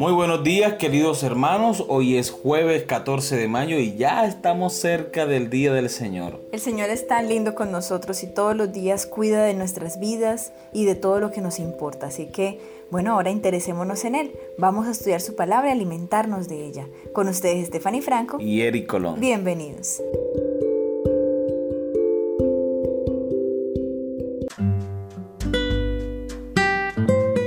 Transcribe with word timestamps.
Muy 0.00 0.14
buenos 0.14 0.42
días 0.42 0.76
queridos 0.76 1.22
hermanos, 1.24 1.84
hoy 1.86 2.16
es 2.16 2.30
jueves 2.30 2.84
14 2.84 3.36
de 3.36 3.48
mayo 3.48 3.78
y 3.78 3.96
ya 3.96 4.24
estamos 4.24 4.72
cerca 4.72 5.26
del 5.26 5.50
Día 5.50 5.74
del 5.74 5.90
Señor. 5.90 6.40
El 6.52 6.60
Señor 6.60 6.88
es 6.88 7.06
tan 7.06 7.28
lindo 7.28 7.54
con 7.54 7.70
nosotros 7.70 8.22
y 8.22 8.26
todos 8.26 8.56
los 8.56 8.72
días 8.72 9.04
cuida 9.04 9.44
de 9.44 9.52
nuestras 9.52 10.00
vidas 10.00 10.54
y 10.72 10.86
de 10.86 10.94
todo 10.94 11.20
lo 11.20 11.30
que 11.30 11.42
nos 11.42 11.58
importa, 11.58 12.06
así 12.06 12.28
que 12.28 12.58
bueno, 12.90 13.12
ahora 13.12 13.30
interesémonos 13.30 14.06
en 14.06 14.14
Él. 14.14 14.32
Vamos 14.56 14.86
a 14.86 14.92
estudiar 14.92 15.20
su 15.20 15.36
palabra 15.36 15.68
y 15.68 15.72
alimentarnos 15.72 16.48
de 16.48 16.64
ella. 16.64 16.86
Con 17.12 17.28
ustedes 17.28 17.66
Stephanie 17.66 18.00
Franco 18.00 18.40
y 18.40 18.62
Eric 18.62 18.86
Colón. 18.86 19.20
Bienvenidos. 19.20 20.00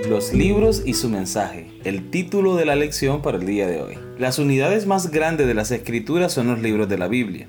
Los 0.09 0.33
libros 0.33 0.83
y 0.85 0.95
su 0.95 1.07
mensaje, 1.07 1.71
el 1.85 2.09
título 2.09 2.57
de 2.57 2.65
la 2.65 2.75
lección 2.75 3.21
para 3.21 3.37
el 3.37 3.45
día 3.45 3.67
de 3.67 3.81
hoy. 3.81 3.97
Las 4.17 4.37
unidades 4.37 4.85
más 4.85 5.11
grandes 5.11 5.47
de 5.47 5.53
las 5.53 5.71
escrituras 5.71 6.33
son 6.33 6.47
los 6.47 6.59
libros 6.59 6.89
de 6.89 6.97
la 6.97 7.07
Biblia. 7.07 7.47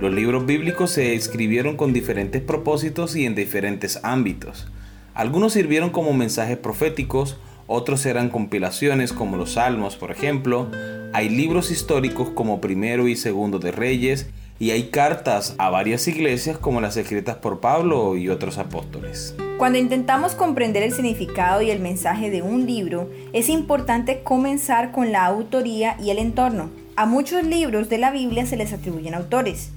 Los 0.00 0.12
libros 0.12 0.46
bíblicos 0.46 0.90
se 0.90 1.14
escribieron 1.14 1.76
con 1.76 1.92
diferentes 1.92 2.40
propósitos 2.40 3.16
y 3.16 3.26
en 3.26 3.34
diferentes 3.34 4.00
ámbitos. 4.02 4.66
Algunos 5.12 5.52
sirvieron 5.52 5.90
como 5.90 6.14
mensajes 6.14 6.56
proféticos, 6.56 7.36
otros 7.66 8.06
eran 8.06 8.30
compilaciones 8.30 9.12
como 9.12 9.36
los 9.36 9.52
Salmos, 9.52 9.96
por 9.96 10.10
ejemplo. 10.10 10.70
Hay 11.12 11.28
libros 11.28 11.70
históricos 11.70 12.30
como 12.30 12.62
Primero 12.62 13.08
y 13.08 13.16
Segundo 13.16 13.58
de 13.58 13.72
Reyes 13.72 14.30
y 14.58 14.70
hay 14.70 14.84
cartas 14.84 15.54
a 15.58 15.68
varias 15.68 16.08
iglesias 16.08 16.56
como 16.56 16.80
las 16.80 16.96
escritas 16.96 17.36
por 17.36 17.60
Pablo 17.60 18.16
y 18.16 18.30
otros 18.30 18.56
apóstoles. 18.56 19.34
Cuando 19.60 19.78
intentamos 19.78 20.34
comprender 20.34 20.82
el 20.82 20.94
significado 20.94 21.60
y 21.60 21.70
el 21.70 21.80
mensaje 21.80 22.30
de 22.30 22.40
un 22.40 22.64
libro, 22.64 23.10
es 23.34 23.50
importante 23.50 24.22
comenzar 24.22 24.90
con 24.90 25.12
la 25.12 25.26
autoría 25.26 25.98
y 26.02 26.08
el 26.08 26.18
entorno. 26.18 26.70
A 26.96 27.04
muchos 27.04 27.44
libros 27.44 27.90
de 27.90 27.98
la 27.98 28.10
Biblia 28.10 28.46
se 28.46 28.56
les 28.56 28.72
atribuyen 28.72 29.12
autores. 29.12 29.68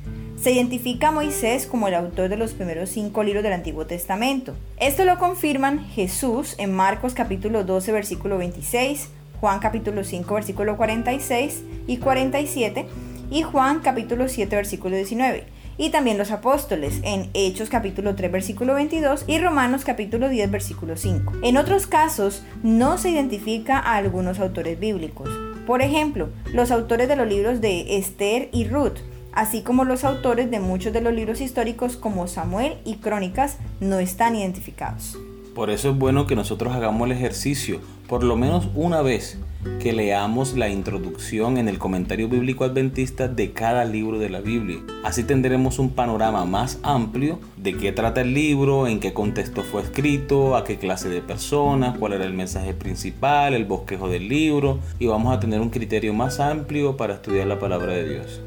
Se 0.42 0.54
identifica 0.54 1.10
a 1.10 1.12
Moisés 1.12 1.66
como 1.66 1.90
el 1.90 1.96
autor 1.96 2.30
de 2.30 2.38
los 2.38 2.54
primeros 2.54 2.92
cinco 2.92 3.24
libros 3.24 3.44
del 3.44 3.52
Antiguo 3.52 3.86
Testamento. 3.86 4.56
Esto 4.78 5.04
lo 5.04 5.20
confirman 5.20 5.86
Jesús 5.90 6.56
en 6.60 6.74
Marcos 6.74 7.14
capítulo 7.14 7.66
12 7.66 7.92
versículo 7.92 8.38
26, 8.38 9.10
Juan 9.42 9.60
capítulo 9.60 10.06
5 10.06 10.34
versículo 10.34 10.78
46 10.78 11.62
y 11.88 11.98
47 11.98 12.86
y 13.30 13.42
Juan 13.42 13.82
capítulo 13.82 14.30
7 14.30 14.56
versículo 14.56 14.96
19 14.96 15.44
y 15.78 15.90
también 15.90 16.18
los 16.18 16.32
apóstoles 16.32 17.00
en 17.04 17.30
Hechos 17.34 17.70
capítulo 17.70 18.16
3 18.16 18.32
versículo 18.32 18.76
22 18.76 19.26
y 19.28 19.40
Romanos 19.40 19.84
capítulo 19.84 20.30
10 20.30 20.52
versículo 20.52 20.98
5. 20.98 21.34
En 21.44 21.58
otros 21.58 21.88
casos 21.88 22.44
no 22.64 22.98
se 22.98 23.10
identifica 23.10 23.80
a 23.80 23.96
algunos 23.96 24.40
autores 24.40 24.80
bíblicos. 24.80 25.30
Por 25.66 25.82
ejemplo, 25.82 26.30
los 26.54 26.72
autores 26.72 27.08
de 27.08 27.16
los 27.16 27.28
libros 27.28 27.62
de 27.62 27.98
Esther 27.98 28.50
y 28.52 28.66
Ruth, 28.66 29.00
así 29.32 29.62
como 29.62 29.86
los 29.86 30.04
autores 30.04 30.52
de 30.52 30.60
muchos 30.60 30.94
de 30.94 31.02
los 31.02 31.14
libros 31.14 31.42
históricos 31.42 31.96
como 31.96 32.28
Samuel 32.28 32.76
y 32.86 32.96
Crónicas, 32.96 33.58
no 33.80 34.00
están 34.00 34.36
identificados. 34.36 35.18
Por 35.56 35.70
eso 35.70 35.92
es 35.92 35.98
bueno 35.98 36.28
que 36.28 36.36
nosotros 36.36 36.74
hagamos 36.74 37.06
el 37.06 37.12
ejercicio, 37.12 37.80
por 38.08 38.24
lo 38.24 38.36
menos 38.36 38.70
una 38.76 39.02
vez, 39.02 39.38
que 39.80 39.94
leamos 39.94 40.56
la 40.56 40.70
introducción 40.70 41.58
en 41.58 41.68
el 41.68 41.78
comentario 41.78 42.30
bíblico 42.30 42.64
adventista 42.64 43.28
de 43.28 43.52
cada 43.52 43.86
libro 43.86 44.20
de 44.20 44.30
la 44.30 44.42
Biblia. 44.42 44.80
Así 45.04 45.24
tendremos 45.24 45.80
un 45.80 45.90
panorama 45.90 46.46
más 46.46 46.80
amplio 46.84 47.40
de 47.58 47.76
qué 47.76 47.92
trata 47.92 48.22
el 48.22 48.34
libro, 48.34 48.88
en 48.88 49.00
qué 49.00 49.14
contexto 49.14 49.64
fue 49.64 49.82
escrito, 49.82 50.56
a 50.56 50.64
qué 50.64 50.78
clase 50.78 51.10
de 51.10 51.22
personas, 51.22 51.98
cuál 51.98 52.14
era 52.14 52.26
el 52.26 52.34
mensaje 52.34 52.74
principal, 52.74 53.54
el 53.54 53.66
bosquejo 53.66 54.10
del 54.10 54.28
libro 54.28 54.80
y 55.00 55.08
vamos 55.08 55.36
a 55.36 55.40
tener 55.40 55.62
un 55.62 55.70
criterio 55.70 56.14
más 56.14 56.40
amplio 56.40 56.98
para 56.98 57.16
estudiar 57.16 57.48
la 57.48 57.60
palabra 57.60 57.94
de 57.94 58.10
Dios. 58.10 58.42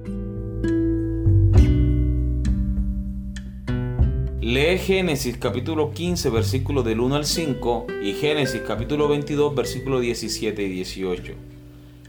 Lee 4.57 4.79
Génesis 4.79 5.37
capítulo 5.37 5.91
15 5.91 6.31
versículo 6.31 6.83
del 6.83 7.01
1 7.01 7.15
al 7.15 7.27
5 7.27 7.89
y 8.03 8.15
Génesis 8.15 8.63
capítulo 8.67 9.07
22 9.07 9.55
versículo 9.55 10.01
17 10.01 10.63
y 10.63 10.69
18. 10.71 11.35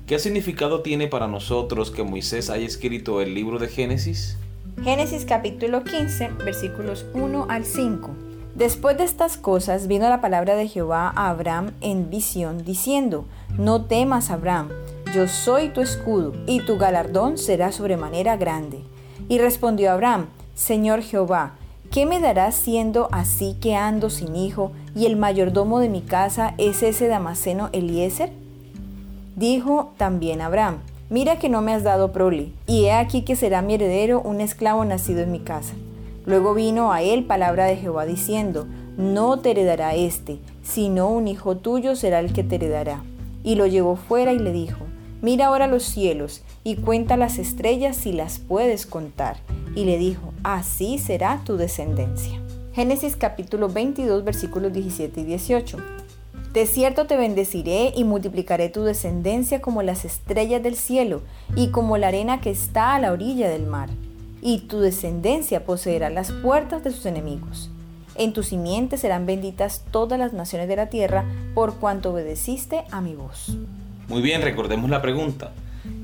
¿Qué 0.06 0.18
significado 0.18 0.80
tiene 0.80 1.10
para 1.10 1.28
nosotros 1.28 1.92
que 1.92 2.04
Moisés 2.04 2.50
haya 2.50 2.66
escrito 2.66 3.20
el 3.20 3.36
libro 3.36 3.60
de 3.60 3.68
Génesis? 3.68 4.38
Génesis 4.82 5.26
capítulo 5.26 5.84
15 5.84 6.30
versículos 6.46 7.06
1 7.14 7.48
al 7.50 7.66
5. 7.66 8.12
Después 8.56 8.98
de 8.98 9.04
estas 9.04 9.36
cosas 9.36 9.90
vino 9.90 10.08
la 10.08 10.22
palabra 10.22 10.56
de 10.56 10.70
Jehová 10.70 11.12
a 11.14 11.32
Abraham 11.32 11.74
en 11.82 12.10
visión 12.10 12.64
diciendo, 12.64 13.26
No 13.58 13.84
temas 13.84 14.32
Abraham, 14.32 14.70
yo 15.14 15.28
soy 15.28 15.68
tu 15.68 15.82
escudo 15.82 16.32
y 16.48 16.62
tu 16.62 16.78
galardón 16.78 17.38
será 17.38 17.74
sobremanera 17.74 18.38
grande. 18.38 18.80
Y 19.28 19.38
respondió 19.38 19.92
Abraham, 19.92 20.28
Señor 20.56 21.02
Jehová, 21.02 21.58
¿Qué 21.92 22.06
me 22.06 22.20
darás 22.20 22.54
siendo 22.54 23.08
así 23.12 23.56
que 23.62 23.76
ando 23.76 24.10
sin 24.10 24.36
hijo 24.36 24.72
y 24.94 25.06
el 25.06 25.16
mayordomo 25.16 25.80
de 25.80 25.90
mi 25.90 26.02
casa 26.02 26.54
es 26.58 26.84
ese 26.84 27.08
Damaseno 27.08 27.70
Eliezer? 27.72 28.30
Dijo 29.36 29.94
también 29.98 30.42
Abraham, 30.42 30.80
mira 31.10 31.40
que 31.40 31.48
no 31.48 31.62
me 31.62 31.74
has 31.74 31.84
dado 31.84 32.12
prole, 32.12 32.52
y 32.68 32.86
he 32.86 32.92
aquí 32.92 33.22
que 33.22 33.38
será 33.38 33.62
mi 33.62 33.76
heredero 33.76 34.22
un 34.22 34.42
esclavo 34.42 34.84
nacido 34.84 35.22
en 35.22 35.32
mi 35.32 35.40
casa. 35.40 35.76
Luego 36.26 36.54
vino 36.54 36.92
a 36.92 37.02
él 37.02 37.24
palabra 37.24 37.66
de 37.66 37.78
Jehová 37.78 38.06
diciendo, 38.06 38.68
no 38.98 39.40
te 39.40 39.52
heredará 39.52 39.96
este, 39.96 40.40
sino 40.64 41.10
un 41.10 41.28
hijo 41.28 41.56
tuyo 41.56 41.96
será 41.96 42.20
el 42.20 42.34
que 42.34 42.44
te 42.44 42.56
heredará. 42.56 43.02
Y 43.44 43.56
lo 43.56 43.66
llevó 43.66 43.96
fuera 43.96 44.34
y 44.34 44.40
le 44.40 44.52
dijo, 44.52 44.87
mira 45.22 45.48
ahora 45.48 45.68
los 45.68 45.84
cielos 45.84 46.42
y 46.64 46.76
cuenta 46.76 47.18
las 47.18 47.38
estrellas 47.38 47.98
si 47.98 48.12
las 48.12 48.40
puedes 48.40 48.86
contar 48.86 49.38
y 49.76 49.86
le 49.86 49.98
dijo, 49.98 50.34
así 50.44 50.98
será 50.98 51.42
tu 51.46 51.58
descendencia. 51.58 52.42
Génesis 52.74 53.16
capítulo 53.16 53.70
22 53.70 54.24
versículos 54.24 54.74
17 54.74 55.22
y 55.22 55.24
18. 55.24 55.78
De 56.54 56.66
cierto 56.66 57.06
te 57.06 57.18
bendeciré 57.18 57.94
y 57.96 58.04
multiplicaré 58.04 58.70
tu 58.70 58.84
descendencia 58.84 59.62
como 59.62 59.84
las 59.84 60.06
estrellas 60.06 60.64
del 60.64 60.76
cielo 60.76 61.22
y 61.56 61.70
como 61.70 61.98
la 61.98 62.08
arena 62.08 62.42
que 62.42 62.50
está 62.50 62.96
a 62.96 63.00
la 63.00 63.12
orilla 63.12 63.50
del 63.50 63.68
mar. 63.68 63.90
Y 64.42 64.62
tu 64.62 64.80
descendencia 64.80 65.66
poseerá 65.66 66.10
las 66.10 66.32
puertas 66.32 66.84
de 66.84 66.92
sus 66.92 67.06
enemigos. 67.06 67.70
En 68.16 68.34
tu 68.34 68.42
simiente 68.42 68.98
serán 68.98 69.28
benditas 69.28 69.84
todas 69.92 70.18
las 70.18 70.34
naciones 70.34 70.68
de 70.68 70.76
la 70.76 70.90
tierra 70.90 71.26
por 71.54 71.76
cuanto 71.76 72.12
obedeciste 72.12 72.84
a 72.90 73.02
mi 73.02 73.14
voz. 73.14 73.56
Muy 74.08 74.22
bien, 74.22 74.42
recordemos 74.42 74.90
la 74.90 75.02
pregunta. 75.02 75.52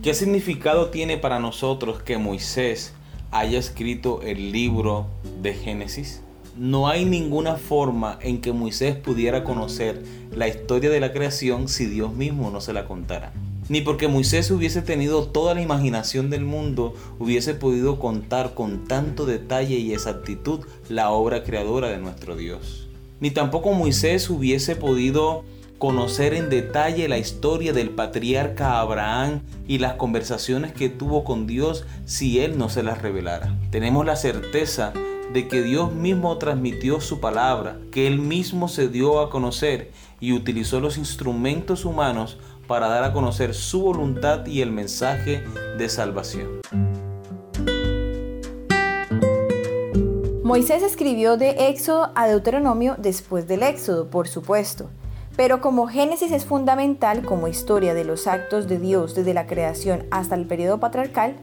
¿Qué 0.02 0.14
significado 0.14 0.90
tiene 0.90 1.18
para 1.18 1.40
nosotros 1.40 2.03
que 2.03 2.18
Moisés 2.18 2.94
haya 3.31 3.58
escrito 3.58 4.22
el 4.24 4.52
libro 4.52 5.08
de 5.41 5.53
Génesis? 5.53 6.22
No 6.58 6.90
hay 6.90 7.06
ninguna 7.06 7.56
forma 7.56 8.19
en 8.22 8.42
que 8.42 8.52
Moisés 8.52 8.97
pudiera 8.97 9.46
conocer 9.46 10.03
la 10.36 10.50
historia 10.50 10.90
de 10.90 11.00
la 11.00 11.13
creación 11.13 11.69
si 11.69 11.86
Dios 11.86 12.12
mismo 12.12 12.52
no 12.52 12.59
se 12.59 12.74
la 12.74 12.88
contara. 12.88 13.31
Ni 13.69 13.80
porque 13.80 14.09
Moisés 14.09 14.52
hubiese 14.52 14.81
tenido 14.81 15.28
toda 15.28 15.53
la 15.53 15.62
imaginación 15.62 16.30
del 16.30 16.44
mundo, 16.44 16.96
hubiese 17.19 17.53
podido 17.53 18.00
contar 18.00 18.53
con 18.53 18.86
tanto 18.86 19.25
detalle 19.25 19.78
y 19.78 19.94
exactitud 19.94 20.59
la 20.90 21.09
obra 21.09 21.46
creadora 21.46 21.88
de 21.88 22.00
nuestro 22.00 22.36
Dios. 22.36 22.90
Ni 23.22 23.31
tampoco 23.31 23.72
Moisés 23.72 24.30
hubiese 24.30 24.75
podido 24.75 25.46
conocer 25.78 26.34
en 26.34 26.50
detalle 26.50 27.07
la 27.07 27.17
historia 27.17 27.73
del 27.73 27.89
patriarca 27.89 28.79
Abraham 28.79 29.41
y 29.67 29.79
las 29.79 29.94
conversaciones 29.94 30.73
que 30.73 30.89
tuvo 30.89 31.23
con 31.23 31.47
Dios 31.47 31.85
si 32.06 32.39
él 32.39 32.57
no 32.57 32.69
se 32.69 32.84
las 32.84 33.01
revelara. 33.01 33.57
Tenemos 33.69 34.06
la 34.06 34.16
certeza 34.16 34.94
de 35.33 35.47
que 35.47 35.62
Dios 35.62 35.91
mismo 35.91 36.38
transmitió 36.38 37.01
su 37.01 37.19
palabra, 37.19 37.78
que 37.91 38.07
él 38.07 38.19
mismo 38.19 38.67
se 38.67 38.88
dio 38.88 39.19
a 39.19 39.29
conocer 39.29 39.92
y 40.19 40.33
utilizó 40.33 40.80
los 40.80 40.98
instrumentos 40.98 41.86
humanos 41.86 42.38
para 42.68 42.88
dar 42.88 43.03
a 43.03 43.13
conocer 43.13 43.53
su 43.53 43.81
voluntad 43.81 44.45
y 44.45 44.62
el 44.62 44.71
mensaje 44.71 45.44
de 45.77 45.89
salvación. 45.89 46.62
Moisés 50.44 50.83
escribió 50.83 51.36
de 51.36 51.69
Éxodo 51.69 52.12
a 52.15 52.27
Deuteronomio 52.27 52.95
después 53.00 53.48
del 53.48 53.63
Éxodo, 53.63 54.09
por 54.09 54.27
supuesto. 54.27 54.89
Pero 55.35 55.62
como 55.62 55.88
Génesis 55.88 56.31
es 56.31 56.45
fundamental 56.45 57.24
como 57.24 57.47
historia 57.47 57.95
de 57.95 58.06
los 58.06 58.27
actos 58.27 58.68
de 58.68 58.77
Dios 58.77 59.15
desde 59.15 59.33
la 59.33 59.47
creación 59.47 60.06
hasta 60.12 60.35
el 60.35 60.45
periodo 60.45 60.80
patriarcal, 60.80 61.35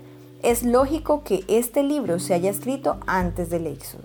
es 0.44 0.62
lógico 0.62 1.24
que 1.24 1.44
este 1.48 1.82
libro 1.82 2.20
se 2.20 2.34
haya 2.34 2.50
escrito 2.50 2.98
antes 3.08 3.50
del 3.50 3.66
Éxodo. 3.66 4.04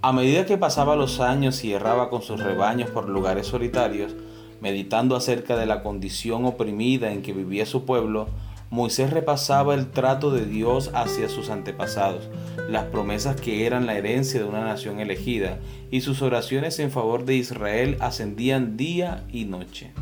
A 0.00 0.12
medida 0.12 0.46
que 0.46 0.56
pasaba 0.56 0.96
los 0.96 1.20
años 1.20 1.62
y 1.64 1.74
erraba 1.74 2.08
con 2.08 2.22
sus 2.22 2.42
rebaños 2.42 2.88
por 2.90 3.10
lugares 3.10 3.46
solitarios, 3.46 4.14
meditando 4.62 5.16
acerca 5.16 5.56
de 5.56 5.66
la 5.66 5.82
condición 5.82 6.46
oprimida 6.46 7.12
en 7.12 7.20
que 7.20 7.34
vivía 7.34 7.66
su 7.66 7.84
pueblo, 7.84 8.28
Moisés 8.70 9.10
repasaba 9.10 9.74
el 9.74 9.90
trato 9.90 10.32
de 10.32 10.44
Dios 10.44 10.90
hacia 10.92 11.28
sus 11.28 11.50
antepasados, 11.50 12.28
las 12.68 12.84
promesas 12.86 13.40
que 13.40 13.64
eran 13.64 13.86
la 13.86 13.96
herencia 13.96 14.40
de 14.40 14.46
una 14.46 14.64
nación 14.64 14.98
elegida, 14.98 15.58
y 15.90 16.00
sus 16.00 16.20
oraciones 16.20 16.78
en 16.80 16.90
favor 16.90 17.24
de 17.24 17.36
Israel 17.36 17.96
ascendían 18.00 18.76
día 18.76 19.24
y 19.32 19.44
noche. 19.44 19.92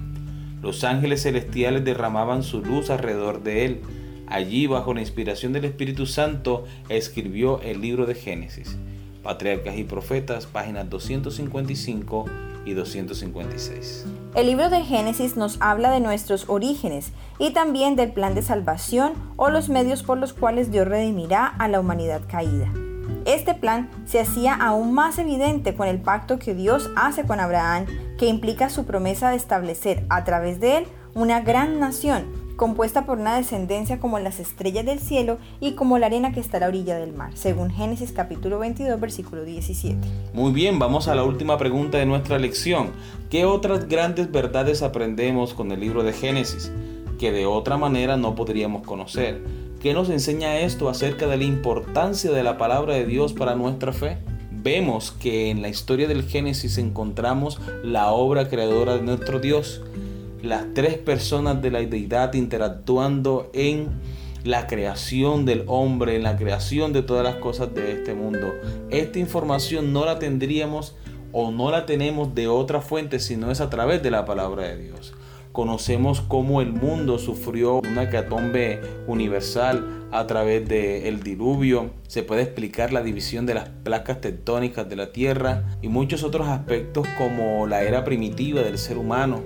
Los 0.63 0.83
ángeles 0.83 1.23
celestiales 1.23 1.85
derramaban 1.85 2.43
su 2.43 2.63
luz 2.63 2.89
alrededor 2.89 3.43
de 3.43 3.67
él. 3.67 3.81
Allí, 4.27 4.67
bajo 4.67 4.95
la 4.95 5.03
inspiración 5.03 5.53
del 5.53 5.67
Espíritu 5.67 6.07
Santo, 6.07 6.65
escribió 6.89 7.61
el 7.61 7.83
libro 7.83 8.07
de 8.07 8.15
Génesis. 8.15 8.79
Patriarcas 9.23 9.77
y 9.77 9.85
Profetas, 9.85 10.47
páginas 10.47 10.89
255 10.89 12.25
y 12.65 12.75
256. 12.75 14.07
El 14.35 14.47
libro 14.47 14.71
de 14.71 14.83
Génesis 14.83 15.37
nos 15.37 15.61
habla 15.61 15.91
de 15.91 16.01
nuestros 16.01 16.49
orígenes 16.49 17.13
y 17.39 17.53
también 17.53 17.97
del 17.97 18.13
plan 18.13 18.35
de 18.35 18.43
salvación 18.43 19.13
o 19.37 19.51
los 19.51 19.69
medios 19.69 20.03
por 20.03 20.19
los 20.19 20.33
cuales 20.33 20.71
Dios 20.71 20.89
redimirá 20.89 21.47
a 21.47 21.69
la 21.69 21.81
humanidad 21.81 22.23
caída. 22.29 22.73
Este 23.25 23.55
plan 23.55 23.89
se 24.05 24.21
hacía 24.21 24.55
aún 24.55 24.93
más 24.93 25.19
evidente 25.19 25.75
con 25.75 25.89
el 25.89 26.01
pacto 26.01 26.39
que 26.39 26.55
Dios 26.55 26.91
hace 26.97 27.25
con 27.25 27.41
Abraham, 27.41 27.87
que 28.19 28.27
implica 28.27 28.69
su 28.69 28.85
promesa 28.85 29.31
de 29.31 29.37
establecer 29.37 30.05
a 30.11 30.25
través 30.25 30.61
de 30.61 30.79
él 30.79 30.87
una 31.15 31.41
gran 31.41 31.81
nación, 31.81 32.44
compuesta 32.57 33.05
por 33.05 33.19
una 33.19 33.37
descendencia 33.37 33.99
como 33.99 34.19
las 34.19 34.39
estrellas 34.39 34.85
del 34.85 35.01
cielo 35.01 35.39
y 35.61 35.73
como 35.73 35.99
la 35.99 36.07
arena 36.07 36.33
que 36.33 36.41
está 36.41 36.59
a 36.59 36.61
la 36.61 36.69
orilla 36.69 36.97
del 36.97 37.13
mar, 37.13 37.33
según 37.35 37.71
Génesis 37.71 38.13
capítulo 38.13 38.59
22, 38.59 39.01
versículo 39.01 39.45
17. 39.45 39.99
Muy 40.33 40.53
bien, 40.53 40.79
vamos 40.79 41.09
a 41.09 41.15
la 41.15 41.25
última 41.25 41.59
pregunta 41.59 41.99
de 41.99 42.07
nuestra 42.07 42.39
lección. 42.39 42.91
¿Qué 43.31 43.45
otras 43.45 43.89
grandes 43.89 44.31
verdades 44.31 44.83
aprendemos 44.83 45.55
con 45.55 45.73
el 45.73 45.81
libro 45.81 46.03
de 46.03 46.13
Génesis 46.13 46.71
que 47.19 47.33
de 47.33 47.47
otra 47.47 47.77
manera 47.77 48.17
no 48.17 48.35
podríamos 48.35 48.83
conocer? 48.87 49.43
¿Qué 49.81 49.93
nos 49.93 50.09
enseña 50.09 50.61
esto 50.61 50.89
acerca 50.89 51.27
de 51.27 51.37
la 51.37 51.45
importancia 51.45 52.31
de 52.31 52.43
la 52.43 52.57
palabra 52.57 52.95
de 52.95 53.05
Dios 53.05 53.33
para 53.33 53.55
nuestra 53.55 53.93
fe? 53.93 54.19
Vemos 54.51 55.13
que 55.13 55.51
en 55.51 55.61
la 55.61 55.69
historia 55.69 56.09
del 56.09 56.23
Génesis 56.23 56.79
encontramos 56.79 57.61
la 57.83 58.11
obra 58.13 58.49
creadora 58.49 58.97
de 58.97 59.03
nuestro 59.03 59.39
Dios, 59.39 59.83
las 60.45 60.73
tres 60.75 60.99
personas 60.99 61.61
de 61.61 61.71
la 61.71 61.81
deidad 61.81 62.35
interactuando 62.35 63.51
en 63.53 63.89
la 64.45 64.67
creación 64.67 65.47
del 65.47 65.65
hombre, 65.67 66.17
en 66.17 66.23
la 66.23 66.37
creación 66.37 66.93
de 66.93 67.03
todas 67.03 67.25
las 67.25 67.37
cosas 67.37 67.75
de 67.75 67.93
este 67.93 68.15
mundo. 68.15 68.53
Esta 68.91 69.19
información 69.19 69.93
no 69.93 70.05
la 70.05 70.19
tendríamos 70.19 70.95
o 71.33 71.51
no 71.51 71.71
la 71.71 71.87
tenemos 71.87 72.35
de 72.35 72.47
otra 72.47 72.81
fuente 72.81 73.19
sino 73.19 73.51
es 73.51 73.61
a 73.61 73.71
través 73.71 74.03
de 74.03 74.11
la 74.11 74.25
palabra 74.25 74.69
de 74.69 74.77
Dios. 74.77 75.15
Conocemos 75.51 76.21
cómo 76.21 76.61
el 76.61 76.73
mundo 76.73 77.19
sufrió 77.19 77.77
una 77.77 78.11
catombe 78.11 78.81
universal 79.07 80.09
a 80.11 80.27
través 80.27 80.69
del 80.69 81.23
diluvio, 81.23 81.91
se 82.09 82.23
puede 82.25 82.43
explicar 82.43 82.93
la 82.93 83.03
división 83.03 83.47
de 83.47 83.55
las 83.55 83.69
placas 83.69 84.21
tectónicas 84.21 84.89
de 84.89 84.97
la 84.97 85.13
Tierra 85.13 85.65
y 85.81 85.89
muchos 85.89 86.25
otros 86.25 86.49
aspectos 86.49 87.07
como 87.19 87.67
la 87.67 87.83
era 87.83 88.05
primitiva 88.05 88.63
del 88.63 88.79
ser 88.79 88.99
humano, 88.99 89.43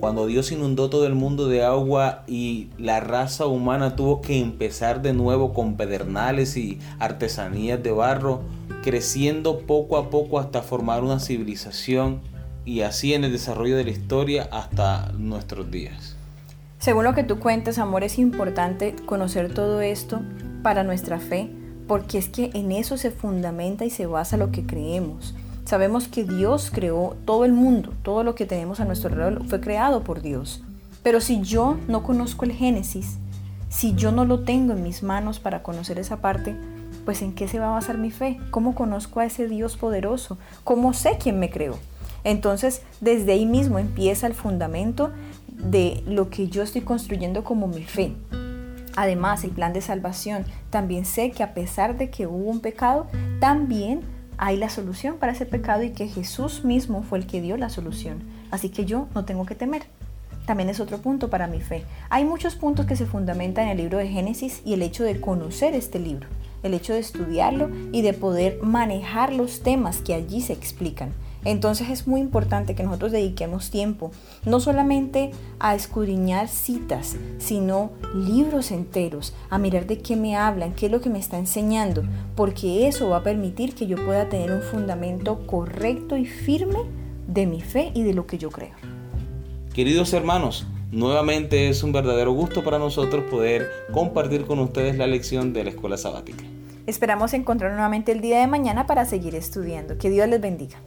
cuando 0.00 0.26
Dios 0.26 0.50
inundó 0.50 0.88
todo 0.88 1.06
el 1.06 1.14
mundo 1.14 1.46
de 1.46 1.62
agua 1.62 2.24
y 2.26 2.68
la 2.78 3.00
raza 3.00 3.46
humana 3.46 3.96
tuvo 3.96 4.22
que 4.22 4.40
empezar 4.40 5.02
de 5.02 5.12
nuevo 5.12 5.52
con 5.52 5.76
pedernales 5.76 6.56
y 6.56 6.78
artesanías 6.98 7.82
de 7.82 7.92
barro, 7.92 8.40
creciendo 8.82 9.60
poco 9.60 9.98
a 9.98 10.08
poco 10.08 10.38
hasta 10.40 10.62
formar 10.62 11.04
una 11.04 11.20
civilización 11.20 12.20
y 12.64 12.80
así 12.80 13.12
en 13.12 13.24
el 13.24 13.32
desarrollo 13.32 13.76
de 13.76 13.84
la 13.84 13.90
historia 13.90 14.48
hasta 14.50 15.12
nuestros 15.12 15.70
días. 15.70 16.16
Según 16.78 17.04
lo 17.04 17.14
que 17.14 17.24
tú 17.24 17.38
cuentas, 17.38 17.78
amor, 17.78 18.02
es 18.02 18.18
importante 18.18 18.96
conocer 19.04 19.52
todo 19.52 19.82
esto 19.82 20.22
para 20.62 20.82
nuestra 20.82 21.18
fe, 21.18 21.50
porque 21.86 22.16
es 22.16 22.30
que 22.30 22.50
en 22.54 22.72
eso 22.72 22.96
se 22.96 23.10
fundamenta 23.10 23.84
y 23.84 23.90
se 23.90 24.06
basa 24.06 24.38
lo 24.38 24.50
que 24.50 24.64
creemos. 24.64 25.34
Sabemos 25.70 26.08
que 26.08 26.24
Dios 26.24 26.72
creó 26.74 27.16
todo 27.24 27.44
el 27.44 27.52
mundo, 27.52 27.92
todo 28.02 28.24
lo 28.24 28.34
que 28.34 28.44
tenemos 28.44 28.80
a 28.80 28.84
nuestro 28.84 29.08
alrededor 29.08 29.46
fue 29.46 29.60
creado 29.60 30.02
por 30.02 30.20
Dios. 30.20 30.64
Pero 31.04 31.20
si 31.20 31.42
yo 31.42 31.78
no 31.86 32.02
conozco 32.02 32.44
el 32.44 32.50
Génesis, 32.50 33.18
si 33.68 33.94
yo 33.94 34.10
no 34.10 34.24
lo 34.24 34.40
tengo 34.40 34.72
en 34.72 34.82
mis 34.82 35.04
manos 35.04 35.38
para 35.38 35.62
conocer 35.62 36.00
esa 36.00 36.16
parte, 36.16 36.56
pues 37.04 37.22
¿en 37.22 37.32
qué 37.32 37.46
se 37.46 37.60
va 37.60 37.68
a 37.68 37.74
basar 37.74 37.98
mi 37.98 38.10
fe? 38.10 38.40
¿Cómo 38.50 38.74
conozco 38.74 39.20
a 39.20 39.26
ese 39.26 39.46
Dios 39.46 39.76
poderoso? 39.76 40.38
¿Cómo 40.64 40.92
sé 40.92 41.18
quién 41.22 41.38
me 41.38 41.50
creó? 41.50 41.78
Entonces, 42.24 42.82
desde 43.00 43.30
ahí 43.30 43.46
mismo 43.46 43.78
empieza 43.78 44.26
el 44.26 44.34
fundamento 44.34 45.12
de 45.46 46.02
lo 46.04 46.30
que 46.30 46.48
yo 46.48 46.64
estoy 46.64 46.80
construyendo 46.80 47.44
como 47.44 47.68
mi 47.68 47.84
fe. 47.84 48.16
Además, 48.96 49.44
el 49.44 49.52
plan 49.52 49.72
de 49.72 49.82
salvación, 49.82 50.46
también 50.70 51.04
sé 51.04 51.30
que 51.30 51.44
a 51.44 51.54
pesar 51.54 51.96
de 51.96 52.10
que 52.10 52.26
hubo 52.26 52.50
un 52.50 52.58
pecado, 52.58 53.06
también 53.38 54.00
hay 54.42 54.56
la 54.56 54.70
solución 54.70 55.18
para 55.18 55.32
ese 55.32 55.44
pecado 55.44 55.82
y 55.82 55.90
que 55.90 56.08
Jesús 56.08 56.64
mismo 56.64 57.02
fue 57.02 57.18
el 57.18 57.26
que 57.26 57.42
dio 57.42 57.58
la 57.58 57.68
solución. 57.68 58.22
Así 58.50 58.70
que 58.70 58.86
yo 58.86 59.06
no 59.14 59.26
tengo 59.26 59.44
que 59.44 59.54
temer. 59.54 59.82
También 60.46 60.70
es 60.70 60.80
otro 60.80 60.96
punto 60.96 61.28
para 61.28 61.46
mi 61.46 61.60
fe. 61.60 61.84
Hay 62.08 62.24
muchos 62.24 62.56
puntos 62.56 62.86
que 62.86 62.96
se 62.96 63.04
fundamentan 63.04 63.66
en 63.66 63.72
el 63.72 63.76
libro 63.76 63.98
de 63.98 64.08
Génesis 64.08 64.62
y 64.64 64.72
el 64.72 64.80
hecho 64.80 65.04
de 65.04 65.20
conocer 65.20 65.74
este 65.74 65.98
libro, 65.98 66.26
el 66.62 66.72
hecho 66.72 66.94
de 66.94 67.00
estudiarlo 67.00 67.68
y 67.92 68.00
de 68.00 68.14
poder 68.14 68.62
manejar 68.62 69.34
los 69.34 69.62
temas 69.62 69.98
que 69.98 70.14
allí 70.14 70.40
se 70.40 70.54
explican. 70.54 71.10
Entonces 71.44 71.88
es 71.88 72.06
muy 72.06 72.20
importante 72.20 72.74
que 72.74 72.82
nosotros 72.82 73.12
dediquemos 73.12 73.70
tiempo 73.70 74.10
no 74.44 74.60
solamente 74.60 75.30
a 75.58 75.74
escudriñar 75.74 76.48
citas, 76.48 77.16
sino 77.38 77.90
libros 78.14 78.70
enteros, 78.70 79.34
a 79.48 79.58
mirar 79.58 79.86
de 79.86 79.98
qué 79.98 80.16
me 80.16 80.36
hablan, 80.36 80.74
qué 80.74 80.86
es 80.86 80.92
lo 80.92 81.00
que 81.00 81.10
me 81.10 81.18
está 81.18 81.38
enseñando, 81.38 82.02
porque 82.36 82.88
eso 82.88 83.08
va 83.08 83.18
a 83.18 83.22
permitir 83.22 83.74
que 83.74 83.86
yo 83.86 83.96
pueda 84.04 84.28
tener 84.28 84.52
un 84.52 84.62
fundamento 84.62 85.46
correcto 85.46 86.16
y 86.16 86.26
firme 86.26 86.78
de 87.26 87.46
mi 87.46 87.60
fe 87.60 87.90
y 87.94 88.02
de 88.02 88.14
lo 88.14 88.26
que 88.26 88.38
yo 88.38 88.50
creo. 88.50 88.74
Queridos 89.72 90.12
hermanos, 90.12 90.66
nuevamente 90.90 91.68
es 91.68 91.82
un 91.82 91.92
verdadero 91.92 92.32
gusto 92.32 92.64
para 92.64 92.78
nosotros 92.78 93.24
poder 93.30 93.68
compartir 93.92 94.44
con 94.44 94.58
ustedes 94.58 94.98
la 94.98 95.06
lección 95.06 95.52
de 95.52 95.64
la 95.64 95.70
escuela 95.70 95.96
sabática. 95.96 96.44
Esperamos 96.86 97.34
encontrar 97.34 97.70
nuevamente 97.72 98.10
el 98.10 98.20
día 98.20 98.40
de 98.40 98.48
mañana 98.48 98.86
para 98.86 99.04
seguir 99.04 99.36
estudiando. 99.36 99.96
Que 99.96 100.10
Dios 100.10 100.28
les 100.28 100.40
bendiga. 100.40 100.78